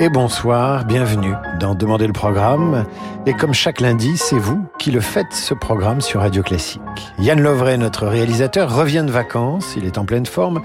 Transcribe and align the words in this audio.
Et 0.00 0.08
bonsoir, 0.08 0.84
bienvenue 0.84 1.34
dans 1.60 1.76
Demandez 1.76 2.08
le 2.08 2.12
programme. 2.12 2.84
Et 3.26 3.32
comme 3.32 3.54
chaque 3.54 3.80
lundi, 3.80 4.16
c'est 4.16 4.38
vous 4.38 4.66
qui 4.80 4.90
le 4.90 5.00
faites 5.00 5.32
ce 5.32 5.54
programme 5.54 6.00
sur 6.00 6.20
Radio 6.20 6.42
Classique. 6.42 6.80
Yann 7.20 7.40
Lovray, 7.40 7.78
notre 7.78 8.08
réalisateur, 8.08 8.74
revient 8.74 9.04
de 9.06 9.12
vacances, 9.12 9.74
il 9.76 9.84
est 9.84 9.96
en 9.96 10.04
pleine 10.04 10.26
forme. 10.26 10.62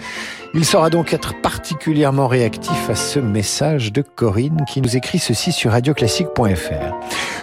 Il 0.56 0.66
saura 0.66 0.90
donc 0.90 1.14
être 1.14 1.40
particulièrement 1.42 2.28
réactif 2.28 2.90
à 2.90 2.96
ce 2.96 3.20
message 3.20 3.94
de 3.94 4.02
Corinne 4.02 4.66
qui 4.68 4.82
nous 4.82 4.98
écrit 4.98 5.20
ceci 5.20 5.52
sur 5.52 5.74
radioclassique.fr. 5.74 6.96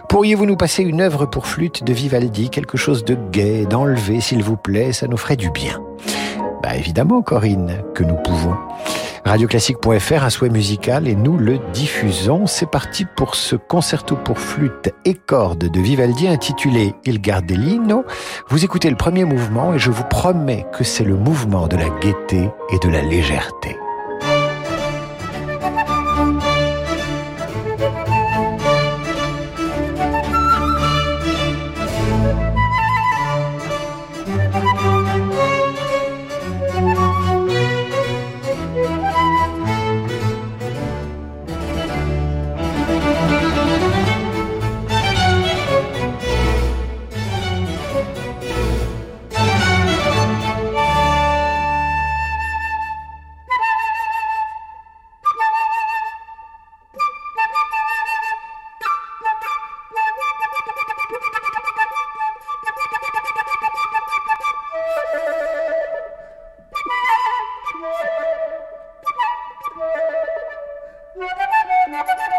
Pourriez-vous 0.08 0.46
nous 0.46 0.56
passer 0.56 0.82
une 0.82 1.00
œuvre 1.00 1.26
pour 1.26 1.46
flûte 1.46 1.84
de 1.84 1.92
Vivaldi, 1.92 2.50
quelque 2.50 2.76
chose 2.76 3.04
de 3.04 3.16
gai, 3.30 3.64
d'enlevé 3.64 4.20
s'il 4.20 4.42
vous 4.42 4.56
plaît, 4.56 4.92
ça 4.92 5.06
nous 5.06 5.16
ferait 5.16 5.36
du 5.36 5.50
bien. 5.50 5.80
Bah 6.64 6.74
évidemment 6.74 7.22
Corinne, 7.22 7.80
que 7.94 8.02
nous 8.02 8.16
pouvons 8.16 8.56
radioclassique.fr, 9.26 10.24
un 10.24 10.30
souhait 10.30 10.48
musical 10.48 11.08
et 11.08 11.14
nous 11.14 11.36
le 11.36 11.58
diffusons. 11.72 12.46
C'est 12.46 12.70
parti 12.70 13.04
pour 13.16 13.34
ce 13.34 13.56
concerto 13.56 14.16
pour 14.16 14.38
flûte 14.38 14.94
et 15.04 15.14
cordes 15.14 15.70
de 15.70 15.80
Vivaldi 15.80 16.28
intitulé 16.28 16.94
Il 17.04 17.20
Gardellino. 17.20 18.04
Vous 18.48 18.64
écoutez 18.64 18.88
le 18.88 18.96
premier 18.96 19.24
mouvement 19.24 19.74
et 19.74 19.78
je 19.78 19.90
vous 19.90 20.04
promets 20.04 20.66
que 20.72 20.84
c'est 20.84 21.04
le 21.04 21.16
mouvement 21.16 21.66
de 21.68 21.76
la 21.76 21.88
gaieté 22.00 22.48
et 22.70 22.78
de 22.78 22.88
la 22.88 23.02
légèreté. 23.02 23.76
Thank 72.06 72.30
you. 72.30 72.35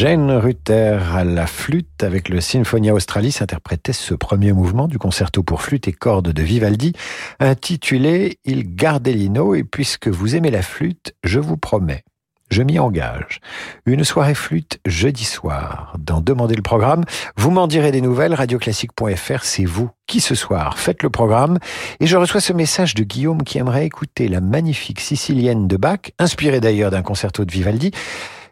Jane 0.00 0.30
Rutter 0.30 0.96
à 1.12 1.24
la 1.24 1.48
flûte 1.48 2.04
avec 2.04 2.28
le 2.28 2.40
Sinfonia 2.40 2.94
Australis 2.94 3.38
interprétait 3.40 3.92
ce 3.92 4.14
premier 4.14 4.52
mouvement 4.52 4.86
du 4.86 4.96
concerto 4.96 5.42
pour 5.42 5.60
flûte 5.60 5.88
et 5.88 5.92
cordes 5.92 6.30
de 6.30 6.40
Vivaldi 6.40 6.92
intitulé 7.40 8.38
Il 8.44 8.76
Gardellino 8.76 9.56
et 9.56 9.64
puisque 9.64 10.06
vous 10.06 10.36
aimez 10.36 10.52
la 10.52 10.62
flûte, 10.62 11.16
je 11.24 11.40
vous 11.40 11.56
promets 11.56 12.04
je 12.50 12.62
m'y 12.62 12.78
engage. 12.78 13.40
Une 13.84 14.04
soirée 14.04 14.34
flûte 14.34 14.80
jeudi 14.86 15.24
soir. 15.24 15.94
Dans 15.98 16.22
Demander 16.22 16.54
le 16.54 16.62
programme, 16.62 17.04
vous 17.36 17.50
m'en 17.50 17.66
direz 17.66 17.92
des 17.92 18.00
nouvelles. 18.00 18.32
Radioclassique.fr, 18.32 19.44
c'est 19.44 19.66
vous 19.66 19.90
qui 20.06 20.20
ce 20.20 20.34
soir 20.34 20.78
faites 20.78 21.02
le 21.02 21.10
programme. 21.10 21.58
Et 22.00 22.06
je 22.06 22.16
reçois 22.16 22.40
ce 22.40 22.54
message 22.54 22.94
de 22.94 23.02
Guillaume 23.04 23.42
qui 23.42 23.58
aimerait 23.58 23.84
écouter 23.84 24.28
la 24.28 24.40
magnifique 24.40 25.00
sicilienne 25.00 25.68
de 25.68 25.76
Bach, 25.76 26.10
inspirée 26.18 26.60
d'ailleurs 26.60 26.90
d'un 26.90 27.02
concerto 27.02 27.44
de 27.44 27.52
Vivaldi, 27.52 27.90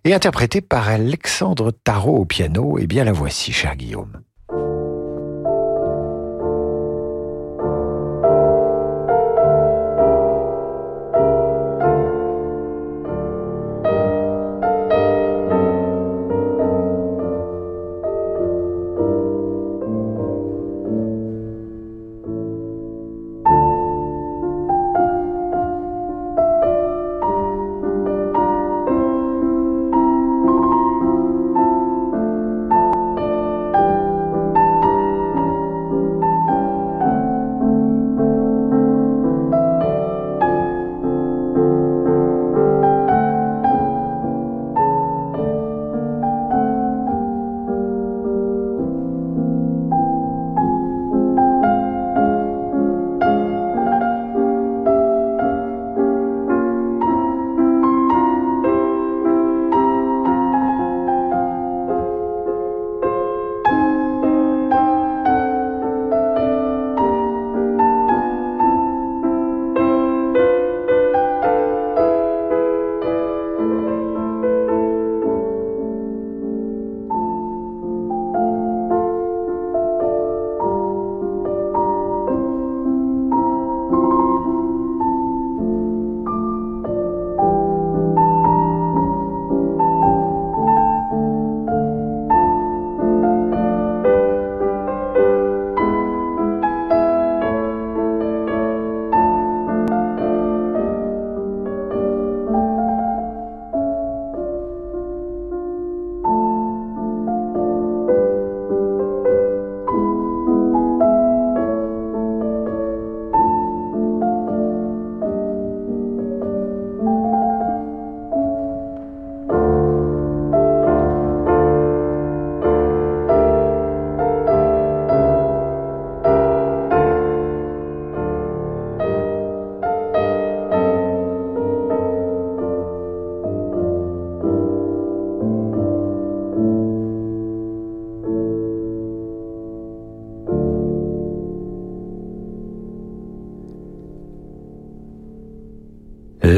et 0.06 0.14
interprétée 0.14 0.60
par 0.60 0.88
Alexandre 0.88 1.72
Tarot 1.72 2.18
au 2.18 2.24
piano. 2.24 2.78
Eh 2.78 2.86
bien 2.86 3.02
la 3.02 3.12
voici, 3.12 3.52
cher 3.52 3.74
Guillaume. 3.74 4.22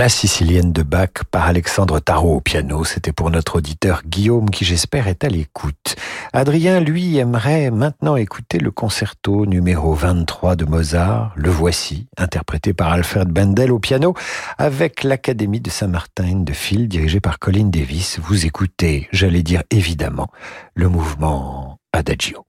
Sicilienne 0.09 0.73
de 0.73 0.83
Bach 0.83 1.25
par 1.31 1.47
Alexandre 1.47 2.01
Tarot 2.01 2.37
au 2.37 2.41
piano. 2.41 2.85
C'était 2.85 3.13
pour 3.13 3.31
notre 3.31 3.57
auditeur 3.57 4.03
Guillaume 4.05 4.51
qui 4.51 4.65
j'espère 4.65 5.09
est 5.09 5.25
à 5.25 5.29
l'écoute. 5.29 5.97
Adrien, 6.33 6.81
lui, 6.81 7.19
aimerait 7.19 7.71
maintenant 7.71 8.17
écouter 8.17 8.59
le 8.59 8.71
concerto 8.71 9.47
numéro 9.47 9.95
23 9.95 10.57
de 10.57 10.65
Mozart. 10.65 11.33
Le 11.37 11.51
voici, 11.51 12.07
interprété 12.17 12.73
par 12.73 12.93
Alfred 12.93 13.29
Bendel 13.29 13.71
au 13.71 13.79
piano 13.79 14.15
avec 14.57 15.05
l'Académie 15.05 15.61
de 15.61 15.71
Saint-Martin 15.71 16.41
de 16.41 16.53
Phil 16.53 16.89
dirigée 16.89 17.21
par 17.21 17.39
Colin 17.39 17.67
Davis. 17.67 18.19
Vous 18.21 18.47
écoutez, 18.47 19.09
j'allais 19.13 19.43
dire 19.43 19.63
évidemment, 19.71 20.29
le 20.75 20.89
mouvement 20.89 21.79
Adagio. 21.93 22.48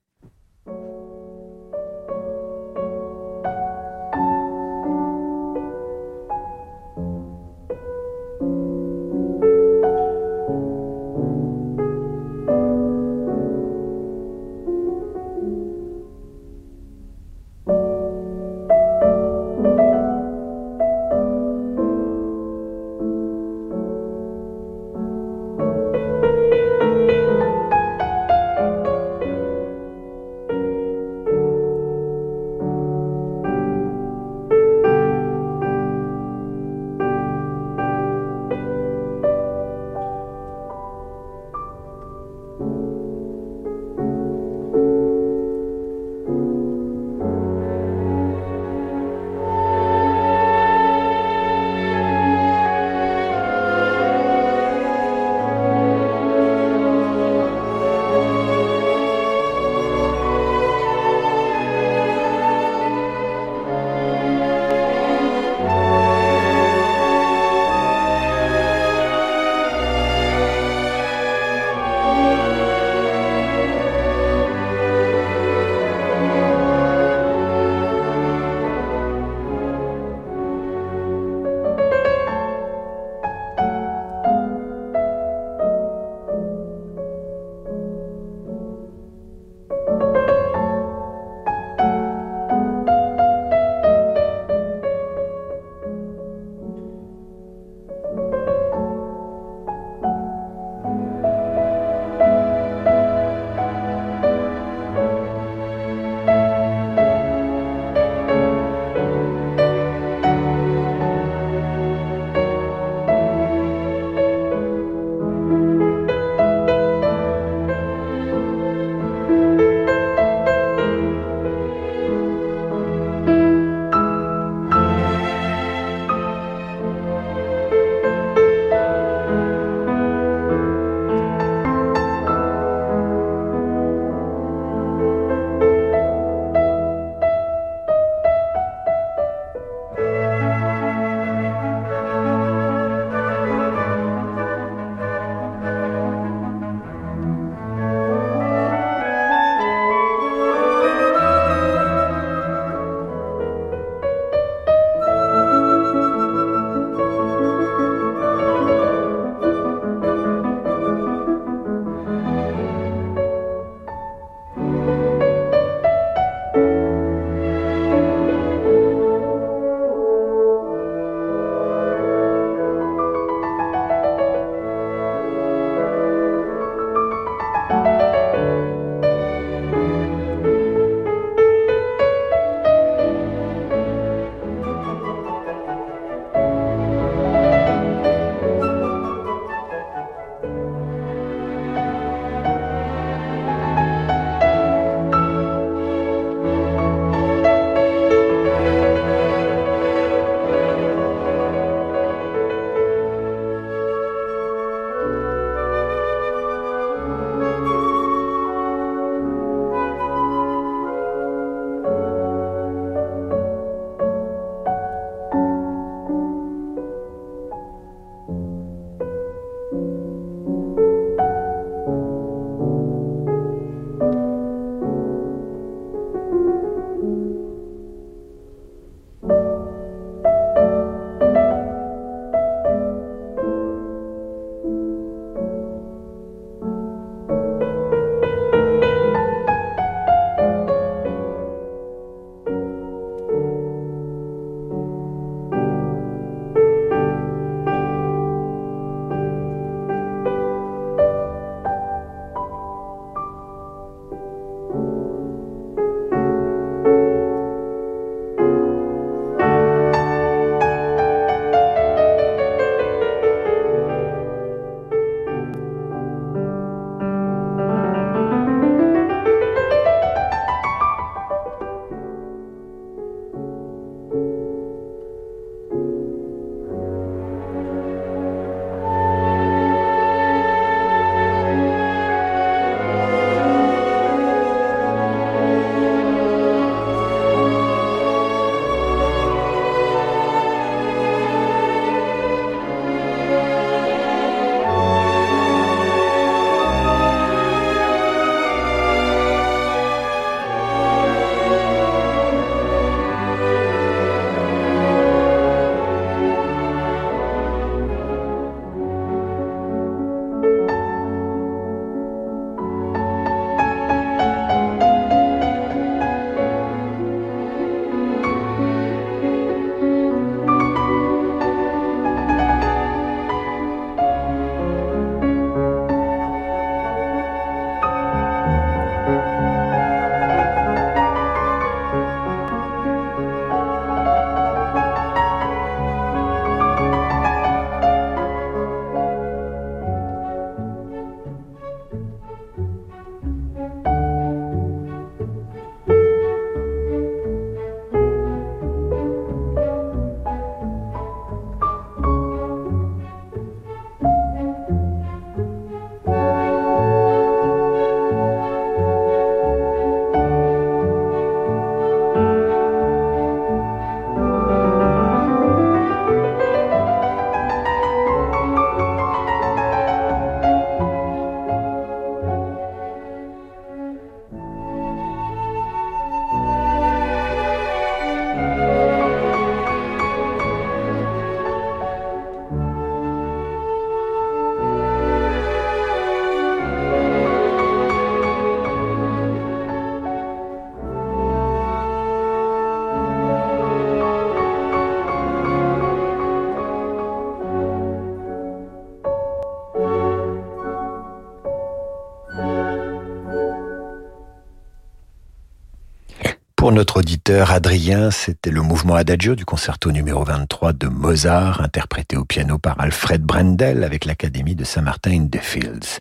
Pour 406.70 406.76
notre 406.76 406.98
auditeur 406.98 407.50
Adrien, 407.50 408.12
c'était 408.12 408.52
le 408.52 408.62
mouvement 408.62 408.94
Adagio 408.94 409.34
du 409.34 409.44
concerto 409.44 409.90
numéro 409.90 410.22
23 410.22 410.72
de 410.72 410.86
Mozart, 410.86 411.60
interprété 411.62 412.16
au 412.16 412.24
piano 412.24 412.58
par 412.58 412.80
Alfred 412.80 413.20
Brendel 413.22 413.82
avec 413.82 414.04
l'Académie 414.04 414.54
de 414.54 414.62
Saint-Martin 414.62 415.10
in 415.10 415.26
the 415.26 415.42
Fields. 415.42 415.98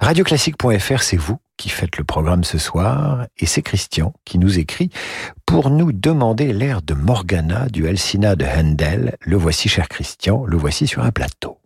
Radioclassique.fr, 0.00 1.02
c'est 1.02 1.16
vous 1.16 1.38
qui 1.56 1.70
faites 1.70 1.96
le 1.96 2.04
programme 2.04 2.44
ce 2.44 2.58
soir, 2.58 3.24
et 3.38 3.46
c'est 3.46 3.62
Christian 3.62 4.12
qui 4.26 4.38
nous 4.38 4.58
écrit 4.58 4.90
pour 5.46 5.70
nous 5.70 5.92
demander 5.92 6.52
l'air 6.52 6.82
de 6.82 6.92
Morgana 6.92 7.68
du 7.70 7.88
Alcina 7.88 8.36
de 8.36 8.44
Handel. 8.44 9.16
Le 9.22 9.38
voici, 9.38 9.70
cher 9.70 9.88
Christian, 9.88 10.44
le 10.44 10.58
voici 10.58 10.86
sur 10.86 11.02
un 11.02 11.10
plateau. 11.10 11.61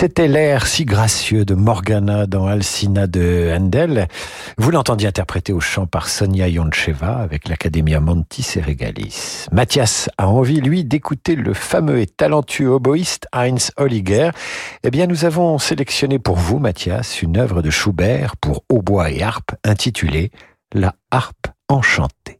C'était 0.00 0.28
l'air 0.28 0.66
si 0.66 0.86
gracieux 0.86 1.44
de 1.44 1.54
Morgana 1.54 2.26
dans 2.26 2.46
Alcina 2.46 3.06
de 3.06 3.54
Handel. 3.54 4.08
Vous 4.56 4.70
l'entendiez 4.70 5.06
interprété 5.06 5.52
au 5.52 5.60
chant 5.60 5.84
par 5.84 6.08
Sonia 6.08 6.48
Yoncheva 6.48 7.18
avec 7.18 7.50
l'Academia 7.50 8.00
Montis 8.00 8.54
et 8.56 8.62
Regalis. 8.62 9.44
Mathias 9.52 10.08
a 10.16 10.26
envie, 10.26 10.62
lui, 10.62 10.84
d'écouter 10.84 11.36
le 11.36 11.52
fameux 11.52 12.00
et 12.00 12.06
talentueux 12.06 12.70
oboïste 12.70 13.26
Heinz 13.34 13.72
Holliger. 13.76 14.30
Eh 14.84 14.90
bien, 14.90 15.06
nous 15.06 15.26
avons 15.26 15.58
sélectionné 15.58 16.18
pour 16.18 16.36
vous, 16.36 16.58
Mathias, 16.58 17.20
une 17.20 17.36
œuvre 17.36 17.60
de 17.60 17.68
Schubert 17.68 18.38
pour 18.38 18.64
hautbois 18.70 19.10
et 19.10 19.22
harpe 19.22 19.52
intitulée 19.64 20.30
La 20.72 20.94
harpe 21.10 21.48
enchantée. 21.68 22.39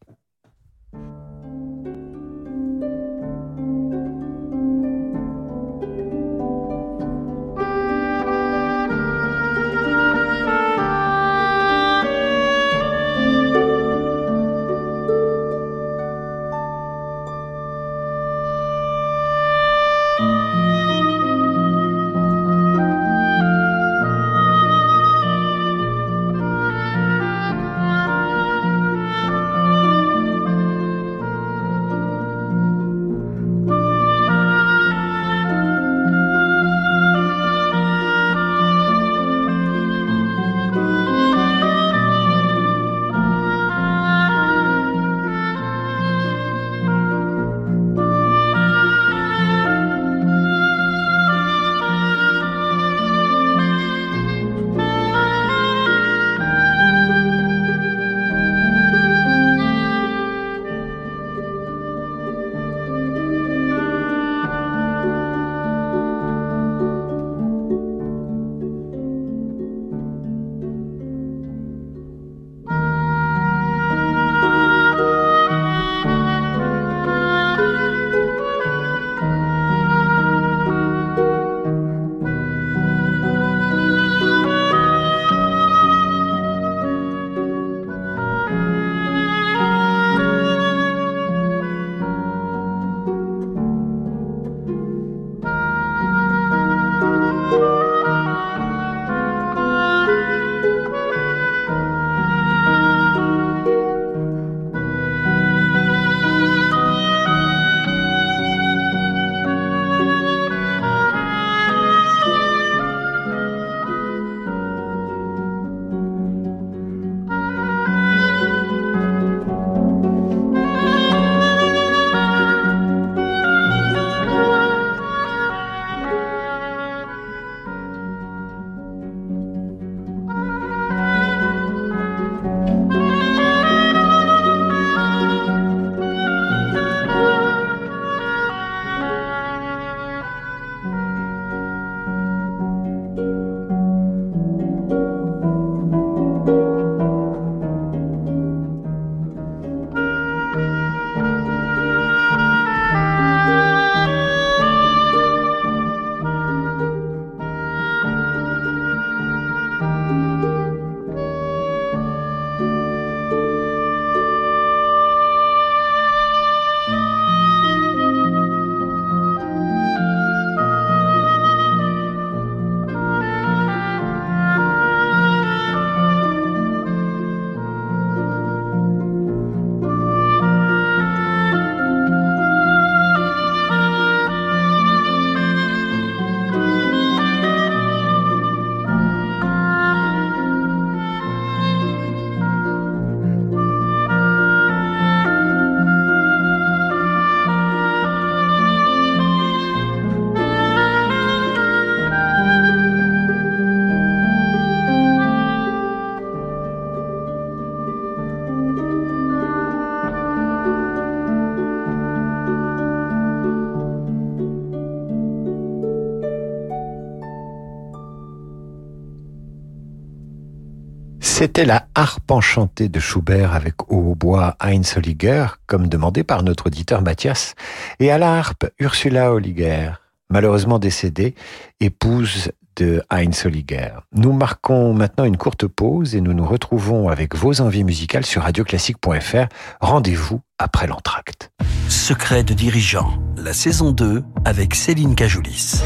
La 221.67 221.87
harpe 221.95 222.31
enchantée 222.31 222.89
de 222.89 222.99
Schubert 223.01 223.55
avec 223.55 223.93
au 223.93 224.13
hautbois 224.13 224.57
Heinz 224.61 224.97
Holliger, 224.97 225.47
comme 225.67 225.89
demandé 225.89 226.25
par 226.25 226.43
notre 226.43 226.69
auditeur 226.69 227.03
Mathias, 227.03 227.55
et 227.99 228.11
à 228.11 228.17
la 228.17 228.39
harpe 228.39 228.71
Ursula 228.79 229.33
Holliger, 229.33 229.91
malheureusement 230.31 230.79
décédée, 230.79 231.35
épouse 231.79 232.51
de 232.77 233.03
Heinz 233.11 233.45
Holliger. 233.45 233.91
Nous 234.13 234.33
marquons 234.33 234.95
maintenant 234.95 235.27
une 235.27 235.37
courte 235.37 235.67
pause 235.67 236.17
et 236.17 236.23
nous 236.23 236.33
nous 236.33 236.47
retrouvons 236.47 237.11
avec 237.11 237.37
vos 237.37 237.61
envies 237.61 237.85
musicales 237.85 238.25
sur 238.25 238.43
radioclassique.fr. 238.43 239.47
Rendez-vous 239.83 240.41
après 240.59 240.87
l'entracte. 240.87 241.53
Secret 241.89 242.43
de 242.43 242.55
dirigeant, 242.55 243.19
la 243.37 243.53
saison 243.53 243.93
2 243.93 244.25
avec 244.47 244.75
Céline 244.75 245.15
Cajoulis. 245.15 245.83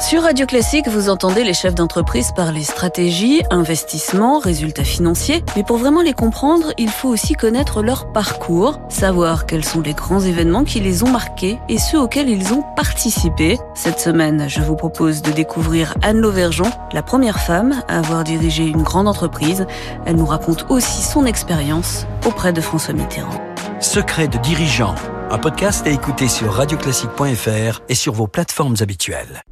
Sur 0.00 0.22
Radio 0.22 0.46
Classique, 0.46 0.86
vous 0.88 1.08
entendez 1.08 1.42
les 1.42 1.52
chefs 1.52 1.74
d'entreprise 1.74 2.30
parler 2.30 2.62
stratégie, 2.62 3.42
investissement, 3.50 4.38
résultats 4.38 4.84
financiers. 4.84 5.44
Mais 5.56 5.64
pour 5.64 5.76
vraiment 5.76 6.02
les 6.02 6.12
comprendre, 6.12 6.72
il 6.78 6.88
faut 6.88 7.08
aussi 7.08 7.34
connaître 7.34 7.82
leur 7.82 8.12
parcours, 8.12 8.80
savoir 8.88 9.44
quels 9.44 9.64
sont 9.64 9.80
les 9.80 9.94
grands 9.94 10.20
événements 10.20 10.62
qui 10.62 10.78
les 10.78 11.02
ont 11.02 11.10
marqués 11.10 11.58
et 11.68 11.78
ceux 11.78 12.00
auxquels 12.00 12.28
ils 12.28 12.54
ont 12.54 12.62
participé. 12.76 13.58
Cette 13.74 13.98
semaine, 13.98 14.48
je 14.48 14.60
vous 14.60 14.76
propose 14.76 15.20
de 15.20 15.32
découvrir 15.32 15.94
Anne 16.02 16.20
Lauvergeon, 16.20 16.70
la 16.92 17.02
première 17.02 17.40
femme 17.40 17.82
à 17.88 17.98
avoir 17.98 18.22
dirigé 18.22 18.64
une 18.64 18.82
grande 18.82 19.08
entreprise. 19.08 19.66
Elle 20.06 20.16
nous 20.16 20.26
raconte 20.26 20.66
aussi 20.70 21.02
son 21.02 21.26
expérience 21.26 22.06
auprès 22.24 22.52
de 22.52 22.60
François 22.60 22.94
Mitterrand. 22.94 23.42
Secret 23.80 24.28
de 24.28 24.38
dirigeant, 24.38 24.94
un 25.30 25.38
podcast 25.38 25.86
à 25.86 25.90
écouter 25.90 26.28
sur 26.28 26.52
radioclassique.fr 26.52 27.80
et 27.88 27.94
sur 27.94 28.12
vos 28.12 28.28
plateformes 28.28 28.76
habituelles. 28.80 29.42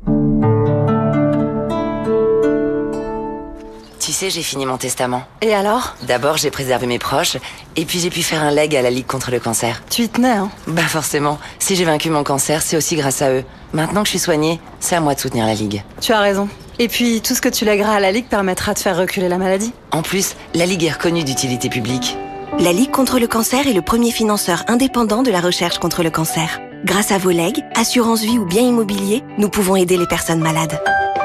Tu 4.06 4.12
sais, 4.12 4.30
j'ai 4.30 4.44
fini 4.44 4.66
mon 4.66 4.76
testament. 4.76 5.24
Et 5.42 5.52
alors? 5.52 5.96
D'abord, 6.02 6.36
j'ai 6.36 6.52
préservé 6.52 6.86
mes 6.86 7.00
proches, 7.00 7.38
et 7.74 7.84
puis 7.84 7.98
j'ai 7.98 8.08
pu 8.08 8.22
faire 8.22 8.40
un 8.40 8.52
leg 8.52 8.76
à 8.76 8.80
la 8.80 8.88
Ligue 8.88 9.08
contre 9.08 9.32
le 9.32 9.40
cancer. 9.40 9.82
Tu 9.90 10.02
y 10.02 10.08
tenais, 10.08 10.28
hein? 10.28 10.48
Bah 10.68 10.82
forcément, 10.82 11.40
si 11.58 11.74
j'ai 11.74 11.84
vaincu 11.84 12.08
mon 12.08 12.22
cancer, 12.22 12.62
c'est 12.62 12.76
aussi 12.76 12.94
grâce 12.94 13.20
à 13.20 13.32
eux. 13.32 13.42
Maintenant 13.72 14.02
que 14.02 14.06
je 14.06 14.10
suis 14.10 14.20
soignée, 14.20 14.60
c'est 14.78 14.94
à 14.94 15.00
moi 15.00 15.16
de 15.16 15.18
soutenir 15.18 15.44
la 15.44 15.54
Ligue. 15.54 15.82
Tu 16.00 16.12
as 16.12 16.20
raison. 16.20 16.48
Et 16.78 16.86
puis, 16.86 17.20
tout 17.20 17.34
ce 17.34 17.40
que 17.40 17.48
tu 17.48 17.64
lègueras 17.64 17.94
à 17.94 17.98
la 17.98 18.12
Ligue 18.12 18.28
permettra 18.28 18.74
de 18.74 18.78
faire 18.78 18.96
reculer 18.96 19.28
la 19.28 19.38
maladie? 19.38 19.72
En 19.90 20.02
plus, 20.02 20.36
la 20.54 20.66
Ligue 20.66 20.84
est 20.84 20.92
reconnue 20.92 21.24
d'utilité 21.24 21.68
publique. 21.68 22.16
La 22.60 22.72
Ligue 22.72 22.92
contre 22.92 23.18
le 23.18 23.26
cancer 23.26 23.66
est 23.66 23.72
le 23.72 23.82
premier 23.82 24.12
financeur 24.12 24.62
indépendant 24.68 25.24
de 25.24 25.32
la 25.32 25.40
recherche 25.40 25.78
contre 25.80 26.04
le 26.04 26.10
cancer. 26.10 26.60
Grâce 26.84 27.10
à 27.10 27.18
vos 27.18 27.30
legs, 27.30 27.64
assurance 27.74 28.20
vie 28.20 28.38
ou 28.38 28.44
bien 28.44 28.62
immobilier, 28.62 29.24
nous 29.36 29.48
pouvons 29.48 29.74
aider 29.74 29.96
les 29.96 30.06
personnes 30.06 30.38
malades. 30.38 30.80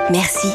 Merci. 0.09 0.47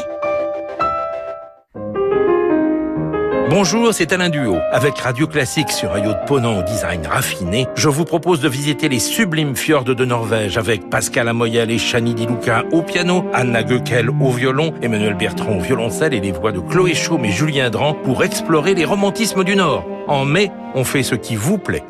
Bonjour, 3.49 3.93
c'est 3.93 4.11
Alain 4.11 4.27
Duo. 4.27 4.57
Avec 4.73 4.97
Radio 4.97 5.25
Classique 5.25 5.71
sur 5.71 5.93
un 5.93 5.99
yacht 5.99 6.27
ponant 6.27 6.59
au 6.59 6.63
design 6.63 7.07
raffiné, 7.07 7.65
je 7.75 7.87
vous 7.87 8.03
propose 8.03 8.41
de 8.41 8.49
visiter 8.49 8.89
les 8.89 8.99
sublimes 8.99 9.55
fjords 9.55 9.85
de 9.85 10.03
Norvège 10.03 10.57
avec 10.57 10.89
Pascal 10.89 11.29
Amoyel 11.29 11.71
et 11.71 11.77
Chani 11.77 12.13
Di 12.13 12.25
Luca 12.25 12.65
au 12.73 12.81
piano, 12.81 13.23
Anna 13.33 13.63
Goekel 13.63 14.09
au 14.09 14.31
violon, 14.31 14.73
Emmanuel 14.81 15.13
Bertrand 15.13 15.55
au 15.55 15.61
violoncelle 15.61 16.13
et 16.13 16.19
les 16.19 16.33
voix 16.33 16.51
de 16.51 16.59
Chloé 16.59 16.93
Chaume 16.93 17.23
et 17.23 17.31
Julien 17.31 17.69
Dran 17.69 17.93
pour 17.93 18.21
explorer 18.21 18.73
les 18.75 18.83
romantismes 18.83 19.45
du 19.45 19.55
Nord. 19.55 19.85
En 20.09 20.25
mai, 20.25 20.51
on 20.75 20.83
fait 20.83 21.03
ce 21.03 21.15
qui 21.15 21.37
vous 21.37 21.57
plaît. 21.57 21.85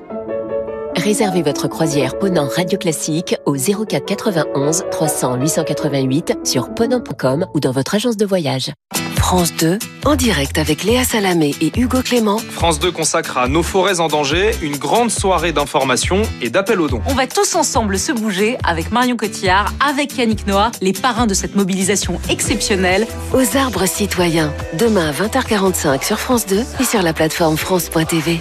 Réservez 0.95 1.41
votre 1.41 1.67
croisière 1.67 2.19
Ponant 2.19 2.47
Radio 2.55 2.77
Classique 2.77 3.35
au 3.47 3.55
04 3.55 4.05
91 4.05 4.85
300 4.91 5.37
888 5.37 6.37
sur 6.43 6.71
ponant.com 6.75 7.47
ou 7.55 7.59
dans 7.59 7.71
votre 7.71 7.95
agence 7.95 8.17
de 8.17 8.27
voyage. 8.27 8.71
France 9.27 9.53
2, 9.57 9.77
en 10.05 10.15
direct 10.15 10.57
avec 10.57 10.85
Léa 10.85 11.03
Salamé 11.03 11.53
et 11.59 11.77
Hugo 11.77 12.01
Clément. 12.01 12.37
France 12.37 12.79
2 12.79 12.93
consacre 12.93 13.37
à 13.37 13.49
nos 13.49 13.61
forêts 13.61 13.99
en 13.99 14.07
danger 14.07 14.51
une 14.61 14.77
grande 14.77 15.11
soirée 15.11 15.51
d'information 15.51 16.21
et 16.41 16.49
d'appel 16.49 16.79
aux 16.79 16.87
dons. 16.87 17.01
On 17.07 17.13
va 17.13 17.27
tous 17.27 17.55
ensemble 17.55 17.99
se 17.99 18.13
bouger 18.13 18.57
avec 18.63 18.89
Marion 18.89 19.17
Cotillard, 19.17 19.73
avec 19.85 20.17
Yannick 20.17 20.47
Noah, 20.47 20.71
les 20.81 20.93
parrains 20.93 21.27
de 21.27 21.33
cette 21.33 21.57
mobilisation 21.57 22.21
exceptionnelle. 22.29 23.05
Aux 23.33 23.57
arbres 23.57 23.85
citoyens, 23.85 24.53
demain 24.79 25.09
à 25.09 25.11
20h45 25.11 26.05
sur 26.05 26.19
France 26.19 26.45
2 26.45 26.63
et 26.79 26.85
sur 26.85 27.01
la 27.01 27.11
plateforme 27.11 27.57
France.tv. 27.57 28.39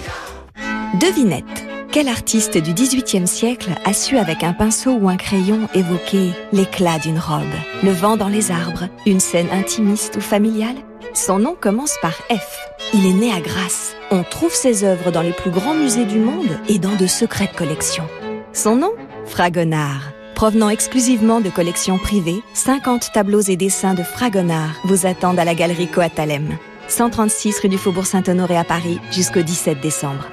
Devinette. 1.01 1.76
Quel 1.91 2.09
artiste 2.09 2.57
du 2.57 2.73
XVIIIe 2.73 3.27
siècle 3.27 3.71
a 3.85 3.93
su 3.93 4.17
avec 4.17 4.43
un 4.43 4.53
pinceau 4.53 4.91
ou 4.91 5.09
un 5.09 5.15
crayon 5.15 5.67
évoquer 5.73 6.31
l'éclat 6.51 6.99
d'une 6.99 7.17
robe, 7.17 7.43
le 7.81 7.91
vent 7.91 8.17
dans 8.17 8.27
les 8.27 8.51
arbres, 8.51 8.87
une 9.05 9.19
scène 9.19 9.47
intimiste 9.51 10.17
ou 10.17 10.21
familiale? 10.21 10.75
Son 11.13 11.39
nom 11.39 11.55
commence 11.59 11.95
par 12.01 12.13
F. 12.29 12.59
Il 12.93 13.05
est 13.05 13.13
né 13.13 13.31
à 13.31 13.39
Grasse. 13.39 13.95
On 14.11 14.23
trouve 14.23 14.53
ses 14.53 14.83
œuvres 14.83 15.11
dans 15.11 15.21
les 15.21 15.31
plus 15.31 15.49
grands 15.49 15.73
musées 15.73 16.05
du 16.05 16.19
monde 16.19 16.59
et 16.67 16.77
dans 16.77 16.95
de 16.95 17.07
secrètes 17.07 17.55
collections. 17.55 18.07
Son 18.53 18.75
nom? 18.75 18.91
Fragonard. 19.25 20.11
Provenant 20.35 20.69
exclusivement 20.69 21.41
de 21.41 21.49
collections 21.49 21.97
privées, 21.97 22.43
50 22.53 23.11
tableaux 23.13 23.41
et 23.41 23.55
dessins 23.55 23.95
de 23.95 24.03
Fragonard 24.03 24.75
vous 24.83 25.07
attendent 25.07 25.39
à 25.39 25.45
la 25.45 25.55
galerie 25.55 25.87
Coatalem. 25.87 26.57
136 26.89 27.59
rue 27.61 27.69
du 27.69 27.77
Faubourg 27.77 28.05
Saint-Honoré 28.05 28.57
à 28.57 28.63
Paris 28.63 28.99
jusqu'au 29.11 29.41
17 29.41 29.81
décembre. 29.81 30.27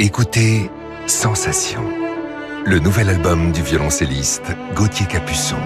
Écoutez 0.00 0.70
Sensation, 1.08 1.82
le 2.66 2.80
nouvel 2.80 3.08
album 3.08 3.50
du 3.50 3.62
violoncelliste 3.62 4.44
Gauthier 4.74 5.06
Capuçon. 5.06 5.56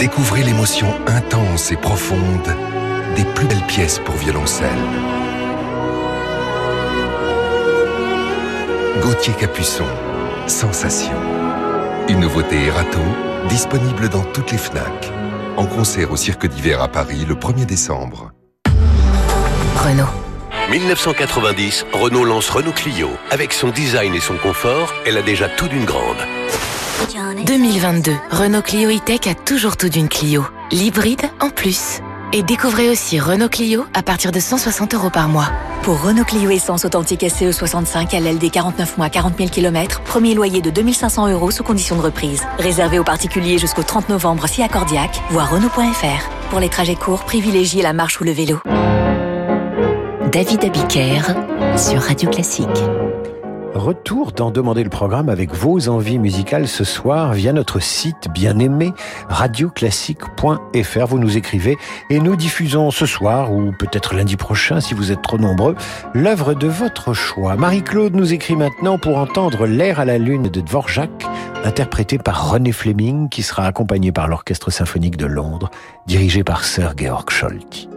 Découvrez 0.00 0.44
l'émotion 0.44 0.86
intense 1.06 1.72
et 1.72 1.76
profonde 1.76 2.56
des 3.16 3.24
plus 3.34 3.46
belles 3.46 3.66
pièces 3.66 3.98
pour 3.98 4.14
violoncelle. 4.14 4.70
Gauthier 9.02 9.34
Capuçon, 9.34 9.84
Sensation. 10.46 11.20
Une 12.08 12.20
nouveauté 12.20 12.56
Erato, 12.64 12.98
disponible 13.50 14.08
dans 14.08 14.24
toutes 14.24 14.52
les 14.52 14.58
FNAC. 14.58 15.12
En 15.58 15.66
concert 15.66 16.10
au 16.10 16.16
Cirque 16.16 16.46
d'hiver 16.46 16.80
à 16.80 16.88
Paris 16.88 17.26
le 17.28 17.34
1er 17.34 17.66
décembre. 17.66 18.32
Renault. 19.82 20.06
1990, 20.70 21.86
Renault 21.92 22.24
lance 22.24 22.48
Renault 22.50 22.72
Clio. 22.72 23.08
Avec 23.32 23.52
son 23.52 23.70
design 23.70 24.14
et 24.14 24.20
son 24.20 24.36
confort, 24.36 24.94
elle 25.04 25.16
a 25.16 25.22
déjà 25.22 25.48
tout 25.48 25.66
d'une 25.66 25.84
grande. 25.84 26.18
2022, 27.44 28.12
Renault 28.30 28.62
Clio 28.62 28.90
E-Tech 28.90 29.26
a 29.26 29.34
toujours 29.34 29.76
tout 29.76 29.88
d'une 29.88 30.08
Clio. 30.08 30.46
L'hybride 30.70 31.22
en 31.40 31.50
plus. 31.50 31.98
Et 32.32 32.44
découvrez 32.44 32.90
aussi 32.90 33.18
Renault 33.18 33.48
Clio 33.48 33.84
à 33.92 34.04
partir 34.04 34.30
de 34.30 34.38
160 34.38 34.94
euros 34.94 35.10
par 35.10 35.28
mois. 35.28 35.50
Pour 35.82 36.00
Renault 36.00 36.24
Clio 36.24 36.50
Essence 36.50 36.84
authentique 36.84 37.28
SCE 37.28 37.50
65 37.50 38.12
LLD 38.12 38.52
49 38.52 38.98
mois 38.98 39.10
40 39.10 39.36
000 39.36 39.50
km, 39.50 40.00
premier 40.02 40.34
loyer 40.34 40.62
de 40.62 40.70
2500 40.70 41.26
euros 41.26 41.50
sous 41.50 41.64
condition 41.64 41.96
de 41.96 42.02
reprise. 42.02 42.44
Réservé 42.60 43.00
aux 43.00 43.04
particuliers 43.04 43.58
jusqu'au 43.58 43.82
30 43.82 44.10
novembre 44.10 44.46
si 44.46 44.62
accordiaque, 44.62 45.20
voire 45.30 45.50
Renault.fr. 45.50 46.30
Pour 46.50 46.60
les 46.60 46.68
trajets 46.68 46.94
courts, 46.94 47.24
privilégiez 47.24 47.82
la 47.82 47.92
marche 47.92 48.20
ou 48.20 48.24
le 48.24 48.30
vélo. 48.30 48.60
David 50.32 50.64
Abiker 50.64 51.20
sur 51.76 52.00
Radio 52.00 52.30
Classique. 52.30 52.66
Retour 53.74 54.32
dans 54.32 54.50
Demander 54.50 54.82
le 54.82 54.88
programme 54.88 55.28
avec 55.28 55.52
vos 55.52 55.90
envies 55.90 56.18
musicales 56.18 56.68
ce 56.68 56.84
soir 56.84 57.34
via 57.34 57.52
notre 57.52 57.80
site 57.80 58.28
bien 58.32 58.58
aimé 58.58 58.94
radioclassique.fr. 59.28 61.06
Vous 61.06 61.18
nous 61.18 61.36
écrivez 61.36 61.76
et 62.08 62.18
nous 62.18 62.34
diffusons 62.34 62.90
ce 62.90 63.04
soir 63.04 63.52
ou 63.52 63.72
peut-être 63.78 64.14
lundi 64.14 64.38
prochain 64.38 64.80
si 64.80 64.94
vous 64.94 65.12
êtes 65.12 65.20
trop 65.20 65.36
nombreux 65.36 65.74
l'œuvre 66.14 66.54
de 66.54 66.66
votre 66.66 67.12
choix. 67.12 67.56
Marie-Claude 67.56 68.14
nous 68.14 68.32
écrit 68.32 68.56
maintenant 68.56 68.98
pour 68.98 69.18
entendre 69.18 69.66
L'air 69.66 70.00
à 70.00 70.06
la 70.06 70.16
lune 70.16 70.44
de 70.44 70.62
Dvorak 70.62 71.26
interprété 71.62 72.16
par 72.16 72.52
René 72.52 72.72
Fleming 72.72 73.28
qui 73.28 73.42
sera 73.42 73.66
accompagné 73.66 74.12
par 74.12 74.28
l'Orchestre 74.28 74.70
symphonique 74.70 75.18
de 75.18 75.26
Londres 75.26 75.70
dirigé 76.06 76.42
par 76.42 76.64
Sir 76.64 76.94
Georg 76.96 77.28
Scholti. 77.28 77.90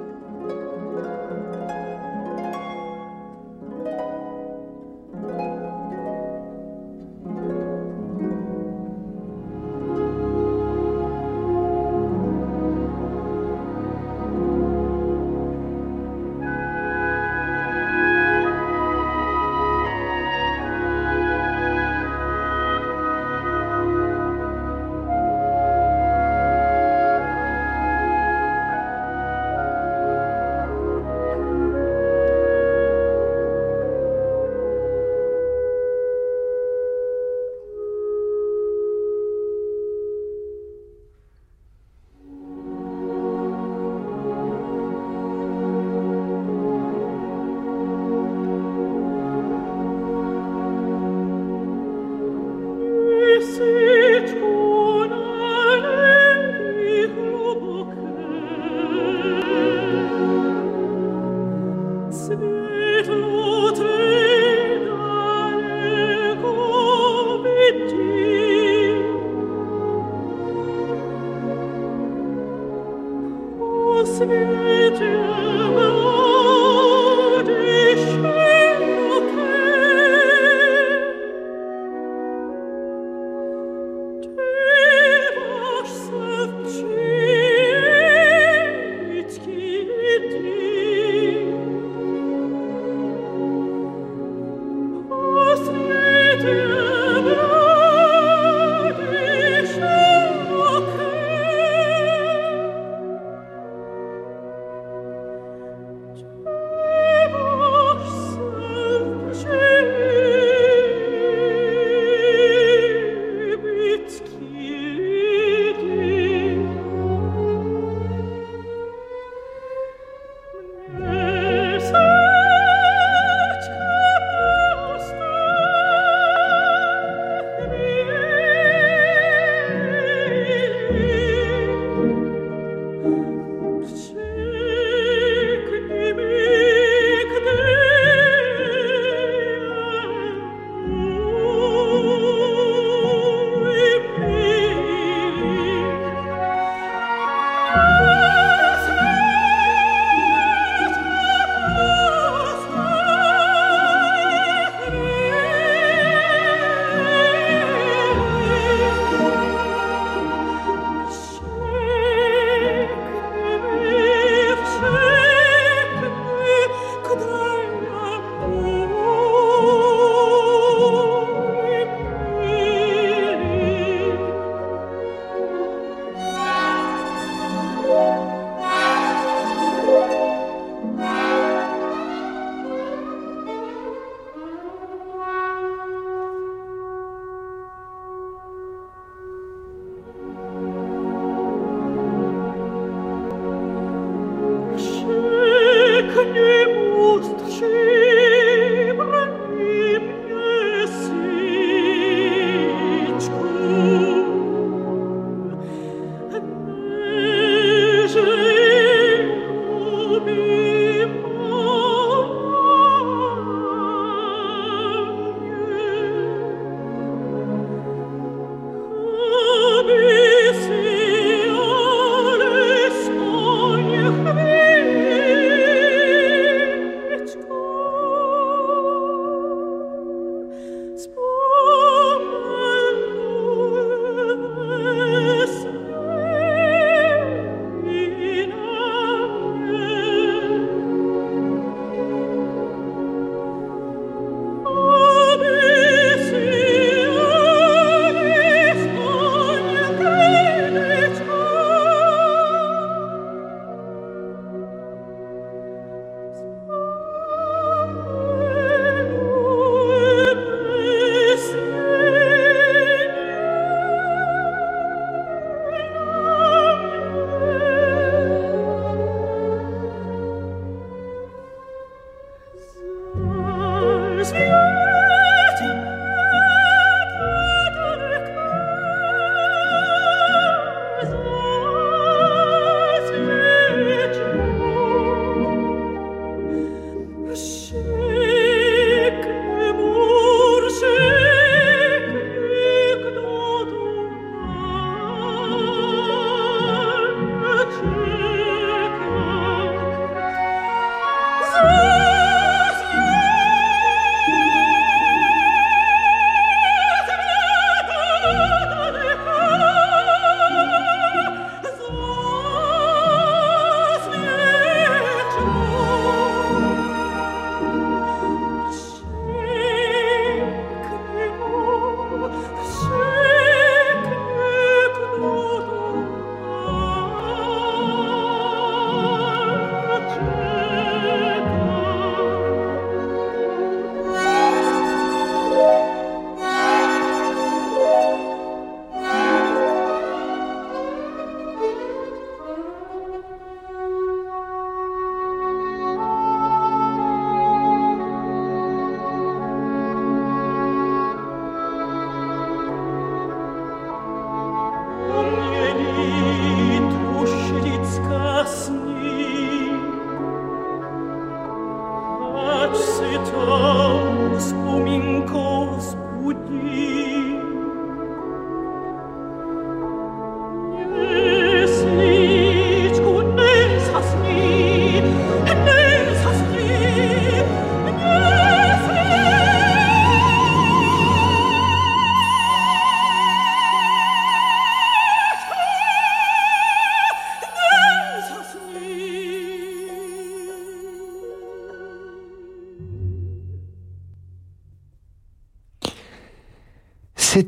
Haus, 363.45 364.51
um 364.51 364.87
in 364.87 365.25
Kurs, 365.25 365.95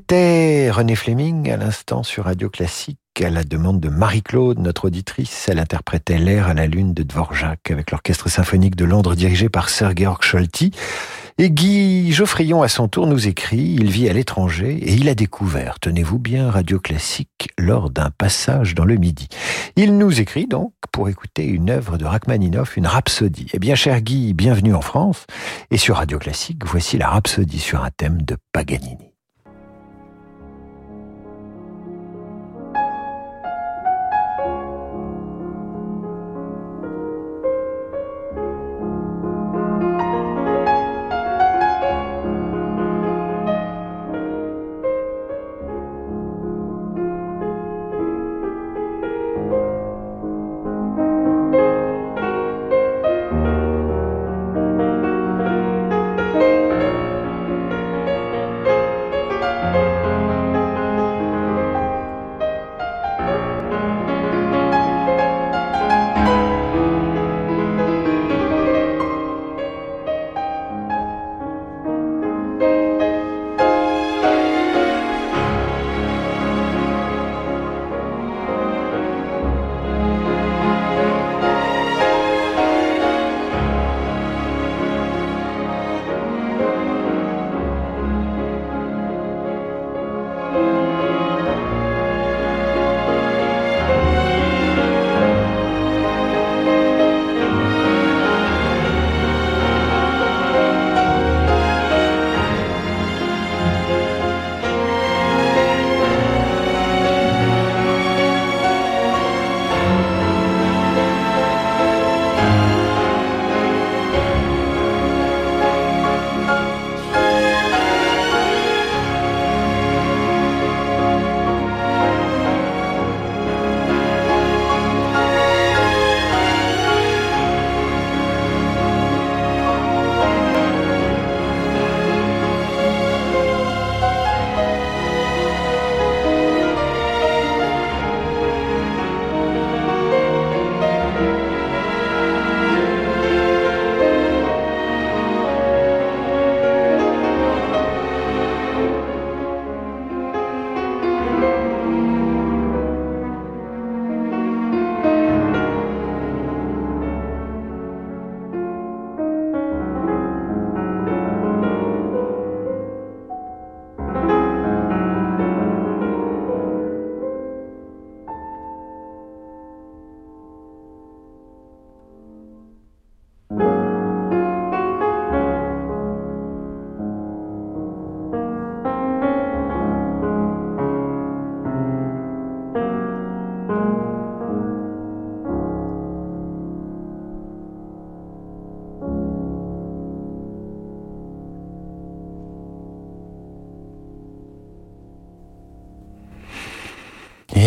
C'était 0.09 0.71
René 0.71 0.95
Fleming 0.95 1.51
à 1.51 1.57
l'instant 1.57 2.01
sur 2.01 2.23
Radio 2.23 2.49
Classique 2.49 2.97
à 3.21 3.29
la 3.29 3.43
demande 3.43 3.81
de 3.81 3.89
Marie-Claude, 3.89 4.57
notre 4.57 4.85
auditrice. 4.85 5.49
Elle 5.49 5.59
interprétait 5.59 6.17
l'air 6.17 6.47
à 6.47 6.53
la 6.53 6.65
lune 6.65 6.93
de 6.93 7.03
Dvorak 7.03 7.71
avec 7.71 7.91
l'orchestre 7.91 8.29
symphonique 8.29 8.77
de 8.77 8.85
Londres 8.85 9.15
dirigé 9.15 9.49
par 9.49 9.67
Sir 9.67 9.91
Georg 9.97 10.23
Scholti. 10.23 10.71
Et 11.37 11.51
Guy 11.51 12.13
Geoffrion, 12.13 12.61
à 12.61 12.69
son 12.69 12.87
tour, 12.87 13.05
nous 13.05 13.27
écrit, 13.27 13.75
il 13.77 13.91
vit 13.91 14.07
à 14.07 14.13
l'étranger 14.13 14.77
et 14.81 14.93
il 14.93 15.09
a 15.09 15.13
découvert, 15.13 15.77
tenez-vous 15.81 16.19
bien, 16.19 16.51
Radio 16.51 16.79
Classique 16.79 17.49
lors 17.57 17.89
d'un 17.89 18.09
passage 18.09 18.75
dans 18.75 18.85
le 18.85 18.95
Midi. 18.95 19.27
Il 19.75 19.97
nous 19.97 20.21
écrit 20.21 20.47
donc 20.47 20.71
pour 20.93 21.09
écouter 21.09 21.43
une 21.43 21.69
œuvre 21.69 21.97
de 21.97 22.05
Rachmaninoff, 22.05 22.77
une 22.77 22.87
rhapsodie. 22.87 23.47
Eh 23.51 23.59
bien, 23.59 23.75
cher 23.75 23.99
Guy, 23.99 24.33
bienvenue 24.33 24.73
en 24.73 24.81
France. 24.81 25.25
Et 25.69 25.77
sur 25.77 25.97
Radio 25.97 26.17
Classique, 26.17 26.65
voici 26.65 26.97
la 26.97 27.09
rhapsodie 27.09 27.59
sur 27.59 27.83
un 27.83 27.91
thème 27.91 28.21
de 28.21 28.37
Paganini. 28.53 29.06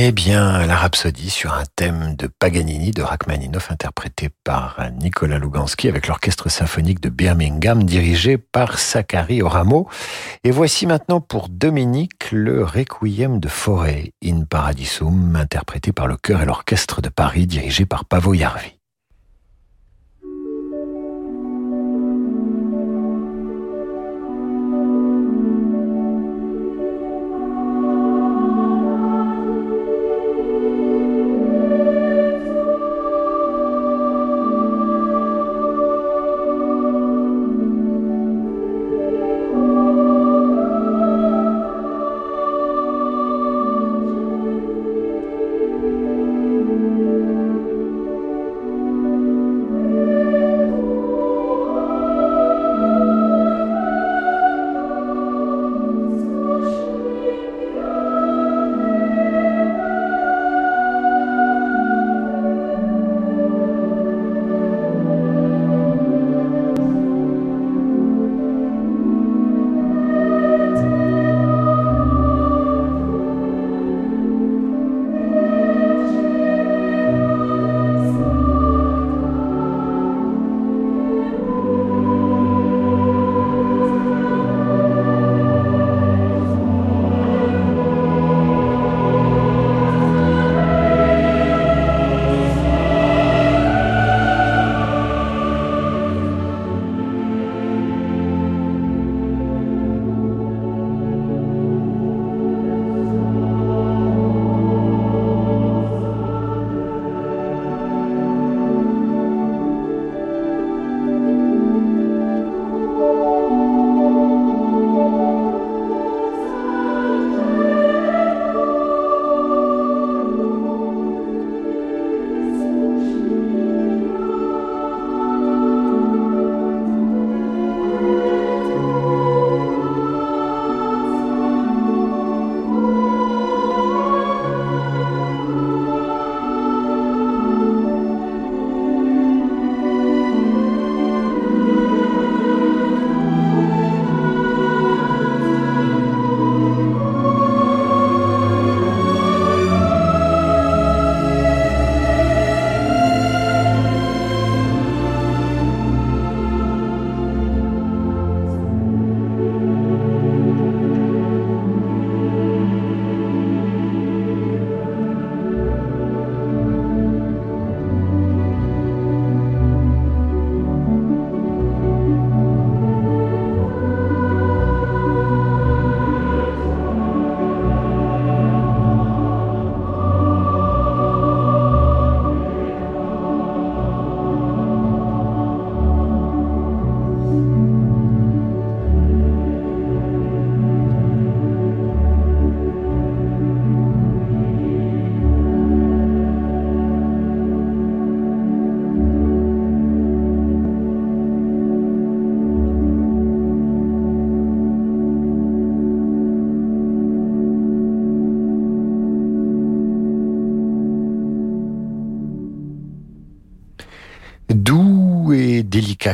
Eh 0.03 0.13
bien, 0.13 0.67
la 0.67 0.77
rhapsodie 0.77 1.29
sur 1.29 1.53
un 1.53 1.65
thème 1.77 2.17
de 2.17 2.27
Paganini 2.27 2.91
de 2.91 3.03
Rachmaninoff 3.03 3.71
interprété 3.71 4.31
par 4.45 4.81
Nicolas 4.99 5.39
Lugansky 5.39 5.89
avec 5.89 6.07
l'orchestre 6.07 6.49
symphonique 6.49 7.03
de 7.03 7.11
Birmingham 7.11 7.85
dirigé 7.85 8.39
par 8.39 8.79
Zachary 8.79 9.43
Oramo. 9.43 9.91
Et 10.43 10.53
voici 10.53 10.87
maintenant 10.87 11.21
pour 11.21 11.51
Dominique 11.51 12.31
le 12.33 12.65
Requiem 12.65 13.41
de 13.41 13.49
Forêt 13.49 14.15
in 14.25 14.45
Paradisum 14.49 15.37
interprété 15.37 15.93
par 15.93 16.07
le 16.07 16.17
chœur 16.17 16.41
et 16.41 16.47
l'orchestre 16.47 17.03
de 17.03 17.11
Paris 17.11 17.47
dirigé 17.47 17.85
par 17.85 18.07
Pavo 18.07 18.33
Jarvi. 18.33 18.80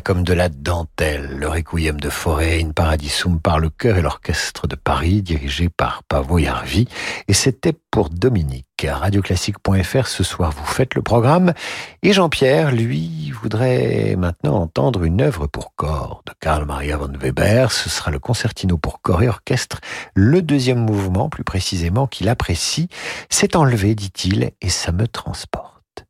Comme 0.07 0.23
de 0.23 0.35
la 0.35 0.49
dentelle. 0.49 1.37
Le 1.37 1.49
requiem 1.49 1.99
de 1.99 2.11
Forêt 2.11 2.63
in 2.63 2.71
Paradisum 2.71 3.41
par 3.41 3.59
le 3.59 3.71
chœur 3.71 3.99
et 3.99 4.03
l'orchestre 4.03 4.69
de 4.69 4.77
Paris, 4.77 5.21
dirigé 5.21 5.69
par 5.69 6.05
Pavo 6.05 6.39
Yarvi. 6.39 6.87
Et 7.27 7.33
c'était 7.33 7.75
pour 7.91 8.09
Dominique. 8.09 8.87
Radioclassique.fr, 8.89 10.07
ce 10.07 10.23
soir, 10.23 10.53
vous 10.53 10.65
faites 10.65 10.95
le 10.95 11.03
programme. 11.03 11.55
Et 12.05 12.13
Jean-Pierre, 12.13 12.71
lui, 12.71 13.33
voudrait 13.33 14.15
maintenant 14.17 14.61
entendre 14.61 15.03
une 15.03 15.23
œuvre 15.23 15.49
pour 15.49 15.75
corps 15.75 16.23
de 16.25 16.33
Karl 16.39 16.67
Maria 16.67 16.97
von 16.97 17.11
Weber. 17.19 17.73
Ce 17.73 17.91
sera 17.91 18.13
le 18.13 18.21
concertino 18.21 18.79
pour 18.79 19.03
corps 19.03 19.25
et 19.25 19.29
orchestre. 19.29 19.81
Le 20.15 20.41
deuxième 20.41 20.85
mouvement, 20.85 21.29
plus 21.29 21.43
précisément, 21.43 22.07
qu'il 22.07 22.29
apprécie. 22.29 22.89
C'est 23.29 23.57
enlevé, 23.57 23.97
dit-il, 23.97 24.53
et 24.61 24.69
ça 24.69 24.93
me 24.93 25.09
transporte. 25.09 26.07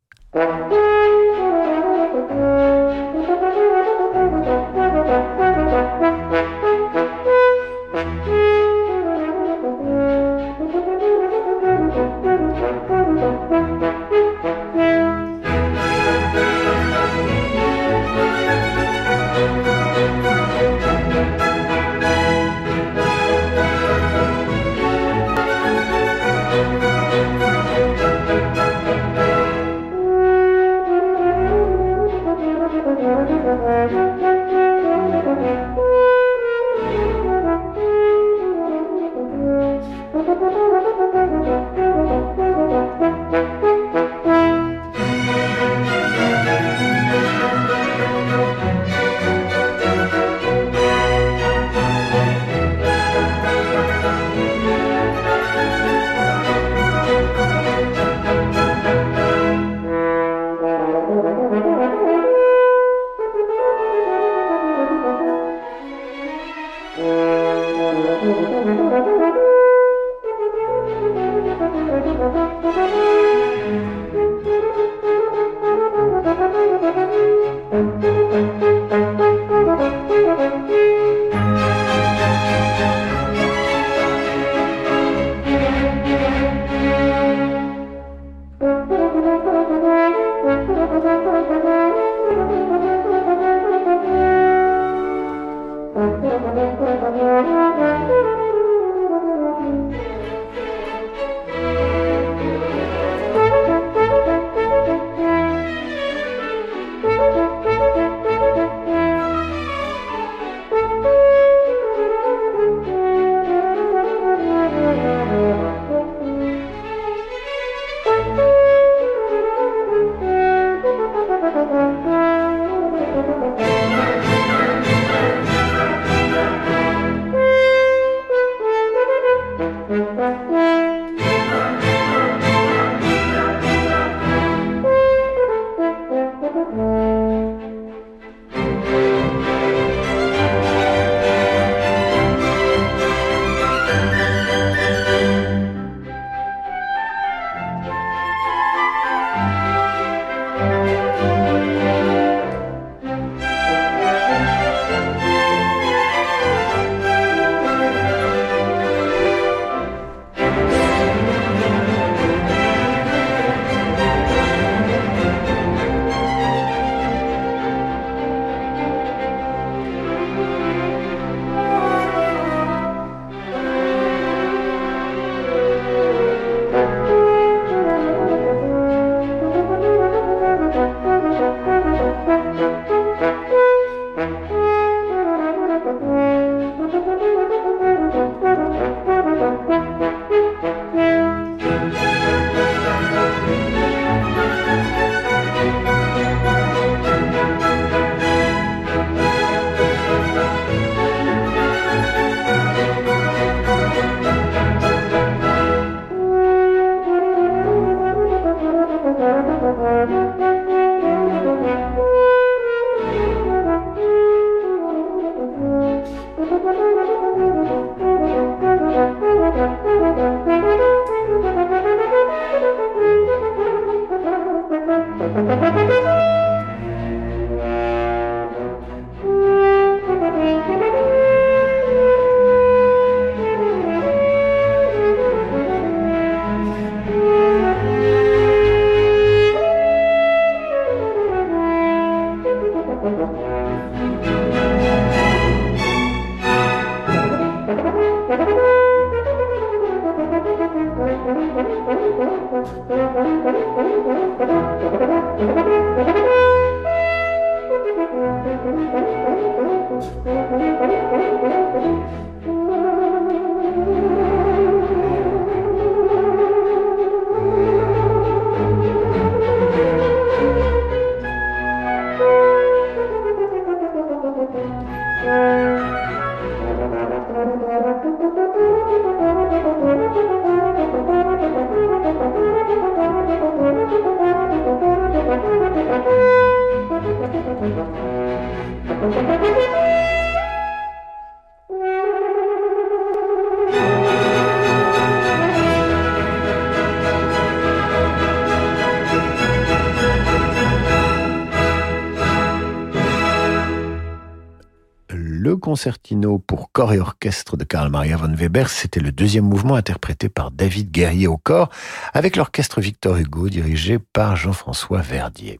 Concertino 305.77 306.39
pour 306.39 306.71
corps 306.71 306.93
et 306.93 306.99
orchestre 306.99 307.55
de 307.55 307.63
Karl 307.63 307.91
Maria 307.91 308.17
von 308.17 308.33
Weber. 308.33 308.67
C'était 308.67 308.99
le 308.99 309.11
deuxième 309.11 309.45
mouvement 309.45 309.75
interprété 309.75 310.27
par 310.27 310.49
David 310.49 310.89
Guerrier 310.89 311.27
au 311.27 311.37
corps 311.37 311.69
avec 312.15 312.35
l'orchestre 312.35 312.81
Victor 312.81 313.15
Hugo 313.17 313.47
dirigé 313.47 313.99
par 313.99 314.35
Jean-François 314.35 315.01
Verdier. 315.01 315.59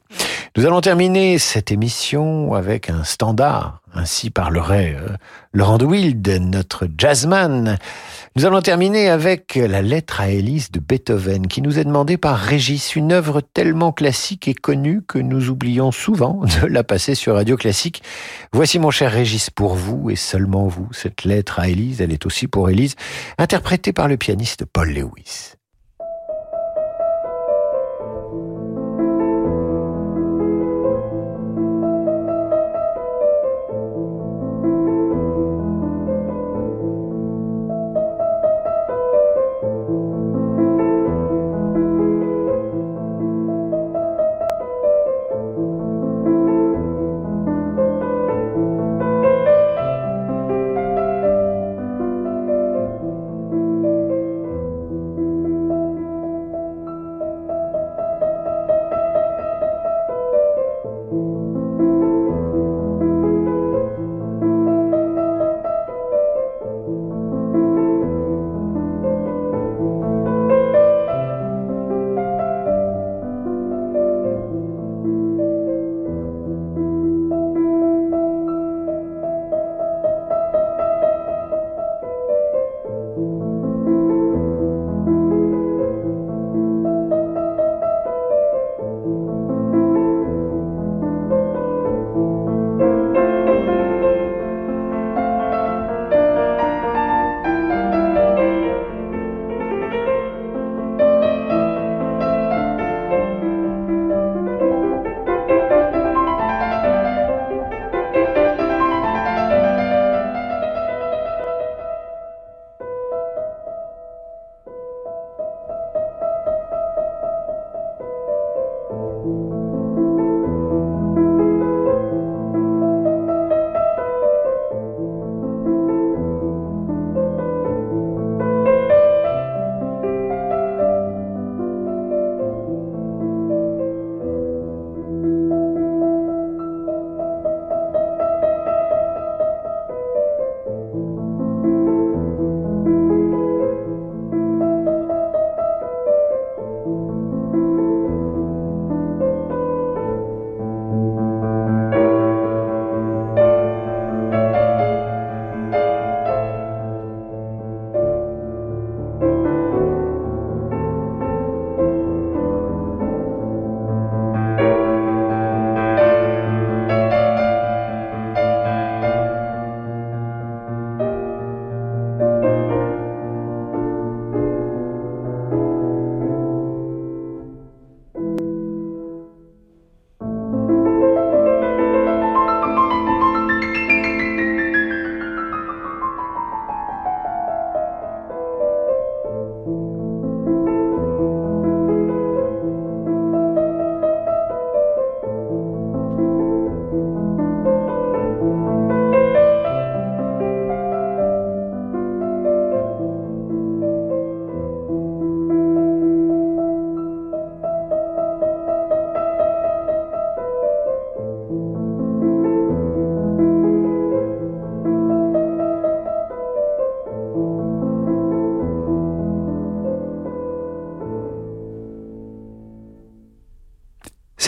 Nous 0.58 0.66
allons 0.66 0.80
terminer 0.80 1.38
cette 1.38 1.70
émission 1.70 2.52
avec 2.52 2.90
un 2.90 3.04
standard. 3.04 3.80
Ainsi 3.94 4.28
parlerait 4.28 4.96
euh, 4.98 5.10
Laurent 5.52 5.78
de 5.78 5.84
Wild, 5.84 6.28
notre 6.40 6.88
jazzman. 6.98 7.78
Nous 8.34 8.44
allons 8.44 8.60
terminer 8.60 9.08
avec 9.08 9.54
la 9.54 9.82
lettre 9.82 10.20
à 10.20 10.30
Élise 10.30 10.72
de 10.72 10.80
Beethoven 10.80 11.46
qui 11.46 11.62
nous 11.62 11.78
est 11.78 11.84
demandée 11.84 12.16
par 12.16 12.36
Régis, 12.36 12.96
une 12.96 13.12
œuvre 13.12 13.40
tellement 13.40 13.92
classique 13.92 14.48
et 14.48 14.54
connue 14.54 15.00
que 15.06 15.20
nous 15.20 15.48
oublions 15.48 15.92
souvent 15.92 16.42
de 16.60 16.66
la 16.66 16.82
passer 16.82 17.14
sur 17.14 17.34
Radio 17.34 17.56
Classique. 17.56 18.02
Voici 18.52 18.80
mon 18.80 18.90
cher 18.90 19.12
Régis 19.12 19.50
pour 19.50 19.76
vous 19.76 20.10
et 20.10 20.16
seulement 20.16 20.66
vous. 20.66 20.88
Cette 20.90 21.22
lettre 21.22 21.60
à 21.60 21.68
Élise, 21.68 22.00
elle 22.00 22.12
est 22.12 22.26
aussi 22.26 22.48
pour 22.48 22.68
Élise, 22.68 22.96
interprétée 23.38 23.92
par 23.92 24.08
le 24.08 24.16
pianiste 24.16 24.64
Paul 24.64 24.90
Lewis. 24.90 25.57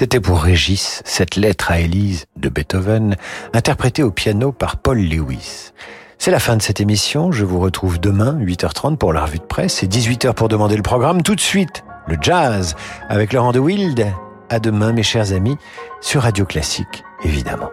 C'était 0.01 0.19
pour 0.19 0.41
Régis, 0.41 1.03
cette 1.05 1.37
lettre 1.37 1.71
à 1.71 1.81
Élise 1.81 2.25
de 2.39 2.49
Beethoven, 2.49 3.17
interprétée 3.53 4.03
au 4.03 4.11
piano 4.11 4.51
par 4.51 4.79
Paul 4.79 4.99
Lewis. 4.99 5.73
C'est 6.17 6.31
la 6.31 6.39
fin 6.39 6.57
de 6.57 6.63
cette 6.63 6.81
émission. 6.81 7.33
Je 7.33 7.45
vous 7.45 7.61
retrouve 7.61 8.01
demain, 8.01 8.33
8h30 8.41 8.97
pour 8.97 9.13
la 9.13 9.27
revue 9.27 9.41
de 9.41 9.45
presse 9.45 9.83
et 9.83 9.87
18h 9.87 10.33
pour 10.33 10.49
demander 10.49 10.77
le 10.77 10.83
programme. 10.83 11.23
Tout 11.23 11.35
de 11.35 11.41
suite, 11.41 11.85
le 12.07 12.17
jazz 12.19 12.77
avec 13.11 13.35
Laurent 13.35 13.53
de 13.53 13.59
Wild. 13.59 14.07
À 14.49 14.59
demain, 14.59 14.93
mes 14.93 15.03
chers 15.03 15.35
amis, 15.35 15.59
sur 16.01 16.23
Radio 16.23 16.47
Classique, 16.47 17.05
évidemment. 17.23 17.69